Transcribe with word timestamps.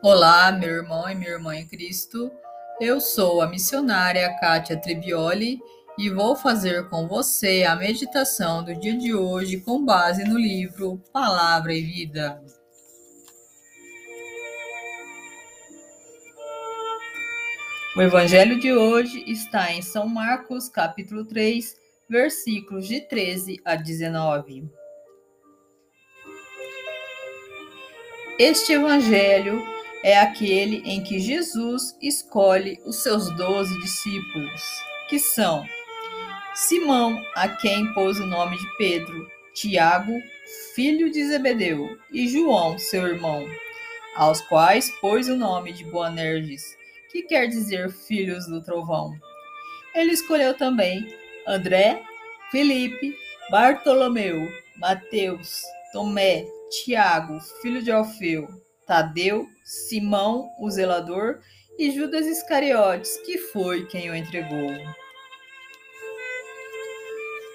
Olá, 0.00 0.52
meu 0.52 0.68
irmão 0.68 1.10
e 1.10 1.14
minha 1.16 1.32
irmã 1.32 1.56
em 1.56 1.66
Cristo. 1.66 2.30
Eu 2.80 3.00
sou 3.00 3.42
a 3.42 3.48
missionária 3.48 4.32
Kátia 4.38 4.80
Trivioli 4.80 5.58
e 5.98 6.08
vou 6.08 6.36
fazer 6.36 6.88
com 6.88 7.08
você 7.08 7.64
a 7.64 7.74
meditação 7.74 8.62
do 8.62 8.78
dia 8.78 8.96
de 8.96 9.12
hoje 9.12 9.60
com 9.60 9.84
base 9.84 10.22
no 10.22 10.38
livro 10.38 11.02
Palavra 11.12 11.74
e 11.74 11.82
Vida. 11.82 12.40
O 17.96 18.00
evangelho 18.00 18.60
de 18.60 18.72
hoje 18.72 19.24
está 19.26 19.72
em 19.72 19.82
São 19.82 20.06
Marcos, 20.06 20.68
capítulo 20.68 21.24
3, 21.24 21.74
versículos 22.08 22.86
de 22.86 23.00
13 23.00 23.60
a 23.64 23.74
19. 23.74 24.70
Este 28.38 28.74
evangelho 28.74 29.77
é 30.02 30.18
aquele 30.18 30.82
em 30.84 31.02
que 31.02 31.18
Jesus 31.18 31.96
escolhe 32.00 32.80
os 32.84 33.02
seus 33.02 33.30
doze 33.36 33.78
discípulos, 33.80 34.62
que 35.08 35.18
são 35.18 35.64
Simão, 36.54 37.24
a 37.36 37.48
quem 37.48 37.92
pôs 37.94 38.18
o 38.18 38.26
nome 38.26 38.58
de 38.58 38.76
Pedro, 38.76 39.28
Tiago, 39.54 40.12
filho 40.74 41.10
de 41.10 41.24
Zebedeu, 41.24 41.96
e 42.12 42.26
João, 42.26 42.78
seu 42.78 43.06
irmão, 43.06 43.46
aos 44.16 44.40
quais 44.42 44.90
pôs 45.00 45.28
o 45.28 45.36
nome 45.36 45.72
de 45.72 45.84
Boanerges, 45.84 46.76
que 47.12 47.22
quer 47.22 47.46
dizer 47.46 47.90
filhos 47.90 48.46
do 48.46 48.62
trovão. 48.62 49.12
Ele 49.94 50.12
escolheu 50.12 50.52
também 50.54 51.06
André, 51.46 52.02
Felipe, 52.50 53.16
Bartolomeu, 53.50 54.48
Mateus, 54.76 55.62
Tomé, 55.92 56.44
Tiago, 56.70 57.38
filho 57.62 57.82
de 57.82 57.90
Alfeu, 57.90 58.48
Tadeu, 58.88 59.46
Simão, 59.62 60.50
o 60.58 60.70
zelador, 60.70 61.40
e 61.78 61.90
Judas 61.92 62.26
Iscariotes, 62.26 63.18
que 63.18 63.36
foi 63.36 63.86
quem 63.86 64.10
o 64.10 64.16
entregou. 64.16 64.70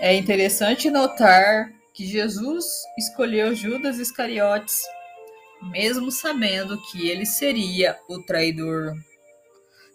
É 0.00 0.14
interessante 0.14 0.90
notar 0.90 1.70
que 1.92 2.06
Jesus 2.06 2.64
escolheu 2.98 3.54
Judas 3.54 3.98
Iscariotes, 3.98 4.80
mesmo 5.70 6.10
sabendo 6.10 6.80
que 6.90 7.08
ele 7.08 7.26
seria 7.26 7.98
o 8.08 8.22
traidor. 8.22 8.94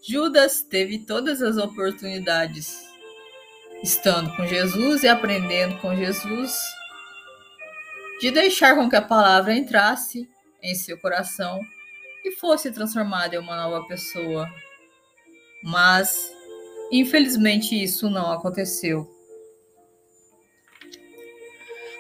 Judas 0.08 0.62
teve 0.62 1.00
todas 1.00 1.42
as 1.42 1.58
oportunidades, 1.58 2.84
estando 3.82 4.36
com 4.36 4.46
Jesus 4.46 5.04
e 5.04 5.08
aprendendo 5.08 5.80
com 5.80 5.96
Jesus, 5.96 6.56
de 8.20 8.30
deixar 8.30 8.76
com 8.76 8.90
que 8.90 8.96
a 8.96 9.02
palavra 9.02 9.56
entrasse 9.56 10.30
em 10.64 10.74
seu 10.74 10.98
coração 10.98 11.62
e 12.24 12.32
fosse 12.32 12.72
transformada 12.72 13.36
em 13.36 13.40
uma 13.40 13.56
nova 13.56 13.86
pessoa. 13.88 14.50
Mas, 15.62 16.32
infelizmente, 16.92 17.82
isso 17.82 18.10
não 18.10 18.32
aconteceu. 18.32 19.08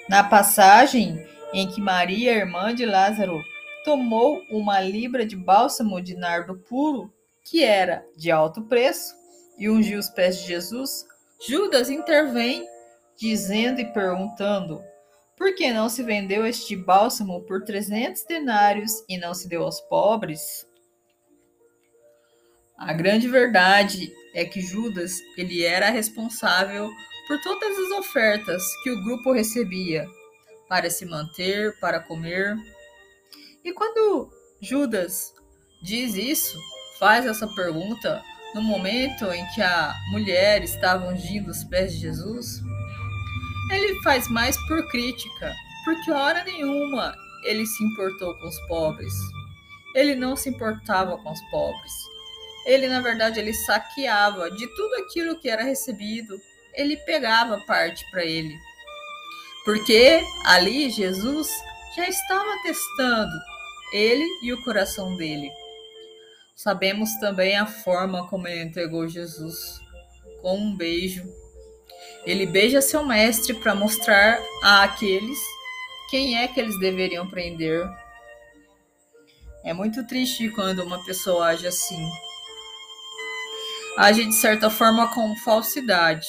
Na 0.09 0.23
passagem 0.23 1.25
em 1.53 1.67
que 1.69 1.79
Maria, 1.79 2.33
irmã 2.33 2.73
de 2.73 2.85
Lázaro, 2.85 3.43
tomou 3.83 4.41
uma 4.49 4.79
libra 4.79 5.25
de 5.25 5.35
bálsamo 5.35 6.01
de 6.01 6.15
nardo 6.15 6.57
puro, 6.57 7.13
que 7.43 7.63
era 7.63 8.05
de 8.15 8.31
alto 8.31 8.63
preço, 8.63 9.15
e 9.57 9.69
ungiu 9.69 9.99
os 9.99 10.09
pés 10.09 10.39
de 10.39 10.47
Jesus, 10.47 11.05
Judas 11.47 11.89
intervém, 11.89 12.67
dizendo 13.17 13.79
e 13.79 13.85
perguntando: 13.85 14.81
por 15.43 15.53
que 15.55 15.73
não 15.73 15.89
se 15.89 16.01
vendeu 16.01 16.47
este 16.47 16.73
bálsamo 16.73 17.41
por 17.41 17.65
trezentos 17.65 18.23
denários 18.23 19.03
e 19.09 19.17
não 19.17 19.33
se 19.33 19.49
deu 19.49 19.63
aos 19.63 19.81
pobres? 19.81 20.65
A 22.77 22.93
grande 22.93 23.27
verdade 23.27 24.09
é 24.33 24.45
que 24.45 24.61
Judas 24.61 25.19
ele 25.37 25.65
era 25.65 25.89
responsável 25.89 26.89
por 27.27 27.41
todas 27.41 27.77
as 27.77 27.91
ofertas 27.99 28.63
que 28.83 28.91
o 28.91 29.03
grupo 29.03 29.33
recebia 29.33 30.07
para 30.69 30.89
se 30.89 31.05
manter, 31.05 31.77
para 31.77 31.99
comer. 31.99 32.55
E 33.65 33.73
quando 33.73 34.31
Judas 34.61 35.33
diz 35.83 36.15
isso, 36.15 36.57
faz 36.97 37.25
essa 37.25 37.49
pergunta 37.49 38.23
no 38.55 38.61
momento 38.61 39.25
em 39.25 39.45
que 39.47 39.61
a 39.61 39.93
mulher 40.09 40.63
estava 40.63 41.09
ungindo 41.09 41.51
os 41.51 41.65
pés 41.65 41.91
de 41.91 41.99
Jesus, 41.99 42.61
ele 43.71 44.01
faz 44.01 44.27
mais 44.29 44.57
por 44.67 44.87
crítica, 44.89 45.53
porque 45.83 46.11
hora 46.11 46.43
nenhuma 46.43 47.15
ele 47.43 47.65
se 47.65 47.83
importou 47.83 48.35
com 48.37 48.47
os 48.47 48.59
pobres. 48.67 49.13
Ele 49.95 50.15
não 50.15 50.35
se 50.35 50.49
importava 50.49 51.17
com 51.17 51.31
os 51.31 51.41
pobres. 51.51 51.93
Ele, 52.65 52.87
na 52.87 53.01
verdade, 53.01 53.39
ele 53.39 53.53
saqueava 53.53 54.49
de 54.49 54.67
tudo 54.75 54.95
aquilo 54.95 55.39
que 55.39 55.49
era 55.49 55.63
recebido, 55.63 56.39
ele 56.73 56.97
pegava 56.97 57.59
parte 57.61 58.09
para 58.09 58.25
ele. 58.25 58.57
Porque 59.65 60.21
ali 60.45 60.89
Jesus 60.89 61.49
já 61.95 62.07
estava 62.07 62.61
testando 62.63 63.33
ele 63.93 64.25
e 64.41 64.51
o 64.53 64.63
coração 64.63 65.15
dele. 65.15 65.51
Sabemos 66.55 67.13
também 67.19 67.57
a 67.57 67.65
forma 67.65 68.27
como 68.27 68.47
ele 68.47 68.63
entregou 68.63 69.07
Jesus 69.07 69.79
com 70.41 70.57
um 70.57 70.75
beijo 70.75 71.23
ele 72.25 72.45
beija 72.45 72.81
seu 72.81 73.05
mestre 73.05 73.53
para 73.53 73.75
mostrar 73.75 74.39
a 74.63 74.83
aqueles 74.83 75.39
quem 76.09 76.37
é 76.37 76.47
que 76.47 76.59
eles 76.59 76.79
deveriam 76.79 77.27
prender. 77.27 77.85
É 79.65 79.73
muito 79.73 80.05
triste 80.05 80.49
quando 80.49 80.83
uma 80.83 81.03
pessoa 81.03 81.47
age 81.47 81.67
assim. 81.67 82.09
Age 83.97 84.25
de 84.25 84.35
certa 84.35 84.69
forma 84.69 85.13
com 85.13 85.35
falsidade. 85.37 86.27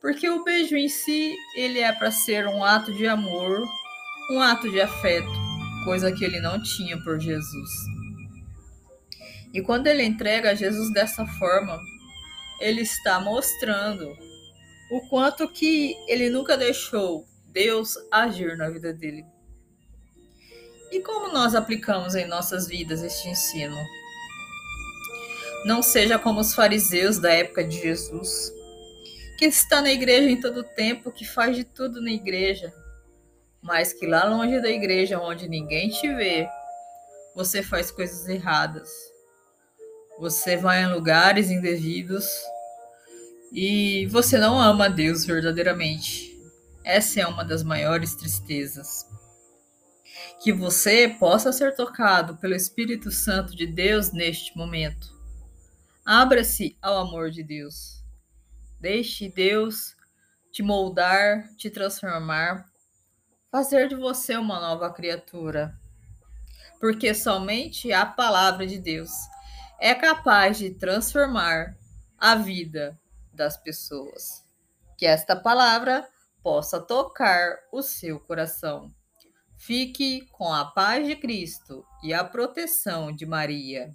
Porque 0.00 0.28
o 0.28 0.42
beijo 0.44 0.76
em 0.76 0.88
si, 0.88 1.34
ele 1.56 1.78
é 1.78 1.92
para 1.92 2.10
ser 2.10 2.46
um 2.46 2.64
ato 2.64 2.92
de 2.92 3.06
amor, 3.06 3.62
um 4.30 4.40
ato 4.40 4.70
de 4.70 4.80
afeto, 4.80 5.30
coisa 5.84 6.12
que 6.12 6.24
ele 6.24 6.40
não 6.40 6.60
tinha 6.62 7.00
por 7.02 7.20
Jesus. 7.20 7.70
E 9.54 9.60
quando 9.62 9.86
ele 9.86 10.02
entrega 10.02 10.56
Jesus 10.56 10.92
dessa 10.92 11.26
forma, 11.26 11.78
ele 12.60 12.80
está 12.80 13.20
mostrando 13.20 14.16
o 14.92 15.00
quanto 15.08 15.48
que 15.48 15.96
ele 16.06 16.28
nunca 16.28 16.54
deixou 16.54 17.26
Deus 17.46 17.96
agir 18.10 18.58
na 18.58 18.68
vida 18.68 18.92
dele. 18.92 19.24
E 20.90 21.00
como 21.00 21.32
nós 21.32 21.54
aplicamos 21.54 22.14
em 22.14 22.26
nossas 22.26 22.66
vidas 22.66 23.02
este 23.02 23.26
ensino? 23.30 23.74
Não 25.64 25.82
seja 25.82 26.18
como 26.18 26.40
os 26.40 26.54
fariseus 26.54 27.18
da 27.18 27.32
época 27.32 27.64
de 27.64 27.80
Jesus, 27.80 28.52
que 29.38 29.46
está 29.46 29.80
na 29.80 29.90
igreja 29.90 30.28
em 30.28 30.38
todo 30.38 30.62
tempo, 30.62 31.10
que 31.10 31.24
faz 31.24 31.56
de 31.56 31.64
tudo 31.64 32.02
na 32.02 32.10
igreja, 32.10 32.70
mas 33.62 33.94
que 33.94 34.06
lá 34.06 34.24
longe 34.24 34.60
da 34.60 34.68
igreja, 34.68 35.18
onde 35.18 35.48
ninguém 35.48 35.88
te 35.88 36.14
vê, 36.14 36.46
você 37.34 37.62
faz 37.62 37.90
coisas 37.90 38.28
erradas. 38.28 38.90
Você 40.18 40.54
vai 40.54 40.82
em 40.82 40.92
lugares 40.92 41.50
indevidos 41.50 42.26
e 43.54 44.06
você 44.06 44.38
não 44.38 44.58
ama 44.58 44.88
Deus 44.88 45.26
verdadeiramente. 45.26 46.32
Essa 46.82 47.20
é 47.20 47.26
uma 47.26 47.44
das 47.44 47.62
maiores 47.62 48.14
tristezas. 48.14 49.06
Que 50.42 50.52
você 50.52 51.06
possa 51.06 51.52
ser 51.52 51.76
tocado 51.76 52.38
pelo 52.38 52.54
Espírito 52.54 53.10
Santo 53.10 53.54
de 53.54 53.66
Deus 53.66 54.10
neste 54.10 54.56
momento. 54.56 55.12
Abra-se 56.04 56.78
ao 56.80 56.96
amor 56.96 57.30
de 57.30 57.42
Deus. 57.42 58.02
Deixe 58.80 59.28
Deus 59.28 59.94
te 60.50 60.62
moldar, 60.62 61.46
te 61.56 61.68
transformar, 61.70 62.66
fazer 63.50 63.86
de 63.86 63.94
você 63.94 64.34
uma 64.34 64.58
nova 64.60 64.90
criatura. 64.90 65.78
Porque 66.80 67.14
somente 67.14 67.92
a 67.92 68.06
palavra 68.06 68.66
de 68.66 68.78
Deus 68.78 69.10
é 69.78 69.94
capaz 69.94 70.56
de 70.56 70.70
transformar 70.70 71.76
a 72.18 72.34
vida 72.34 72.98
das 73.34 73.56
pessoas. 73.56 74.44
Que 74.96 75.06
esta 75.06 75.34
palavra 75.34 76.08
possa 76.42 76.80
tocar 76.80 77.56
o 77.72 77.82
seu 77.82 78.18
coração. 78.20 78.92
Fique 79.56 80.26
com 80.32 80.52
a 80.52 80.64
paz 80.64 81.06
de 81.06 81.14
Cristo 81.14 81.84
e 82.02 82.12
a 82.12 82.24
proteção 82.24 83.14
de 83.14 83.24
Maria. 83.24 83.94